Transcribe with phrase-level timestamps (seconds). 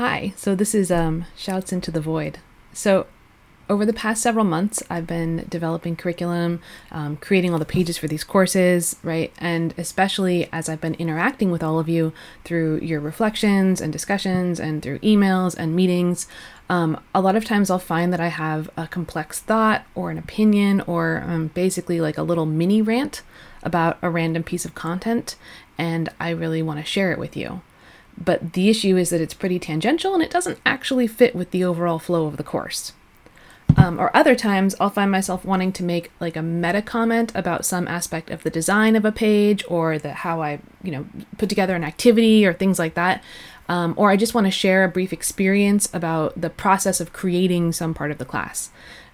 [0.00, 2.38] Hi, so this is um, Shouts into the Void.
[2.72, 3.06] So,
[3.68, 8.08] over the past several months, I've been developing curriculum, um, creating all the pages for
[8.08, 9.30] these courses, right?
[9.36, 12.14] And especially as I've been interacting with all of you
[12.46, 16.26] through your reflections and discussions and through emails and meetings,
[16.70, 20.16] um, a lot of times I'll find that I have a complex thought or an
[20.16, 23.20] opinion or um, basically like a little mini rant
[23.62, 25.36] about a random piece of content,
[25.76, 27.60] and I really want to share it with you.
[28.18, 31.64] But the issue is that it's pretty tangential and it doesn't actually fit with the
[31.64, 32.92] overall flow of the course.
[33.76, 37.64] Um, or other times, I'll find myself wanting to make like a meta comment about
[37.64, 41.06] some aspect of the design of a page or the how I, you know,
[41.38, 43.22] put together an activity or things like that.
[43.68, 47.72] Um, or I just want to share a brief experience about the process of creating
[47.72, 48.70] some part of the class.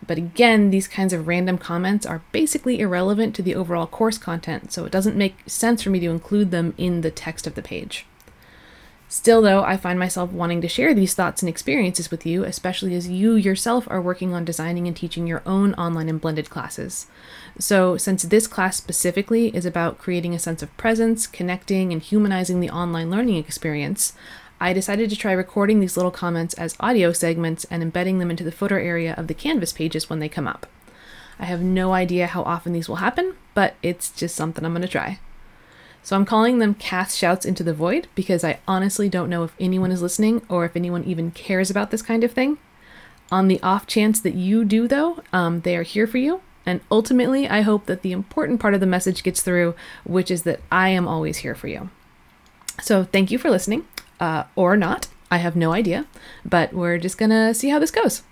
[0.07, 4.73] But again, these kinds of random comments are basically irrelevant to the overall course content,
[4.73, 7.63] so it doesn't make sense for me to include them in the text of the
[7.63, 8.07] page.
[9.09, 12.97] Still, though, I find myself wanting to share these thoughts and experiences with you, especially
[12.97, 17.07] as you yourself are working on designing and teaching your own online and blended classes.
[17.57, 22.59] So, since this class specifically is about creating a sense of presence, connecting, and humanizing
[22.59, 24.13] the online learning experience,
[24.61, 28.43] I decided to try recording these little comments as audio segments and embedding them into
[28.43, 30.67] the footer area of the Canvas pages when they come up.
[31.39, 34.83] I have no idea how often these will happen, but it's just something I'm going
[34.83, 35.21] to try.
[36.07, 39.57] So I'm calling them Kas shouts into the void because I honestly don't know if
[39.59, 42.59] anyone is listening or if anyone even cares about this kind of thing.
[43.33, 46.43] On the off chance that you do, though, um, they are here for you.
[46.65, 50.45] And ultimately, I hope that the important part of the message gets through, which is
[50.45, 51.91] that I am always here for you.
[52.81, 53.85] So thank you for listening,
[54.21, 55.09] uh, or not.
[55.29, 56.07] I have no idea,
[56.45, 58.23] but we're just gonna see how this goes.